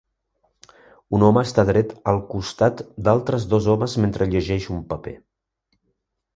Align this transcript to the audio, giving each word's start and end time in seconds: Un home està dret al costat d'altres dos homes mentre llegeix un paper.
Un 1.17 1.25
home 1.27 1.43
està 1.47 1.65
dret 1.67 1.93
al 2.15 2.23
costat 2.33 2.83
d'altres 3.09 3.47
dos 3.55 3.71
homes 3.77 3.97
mentre 4.07 4.31
llegeix 4.35 4.69
un 4.81 4.85
paper. 4.95 5.19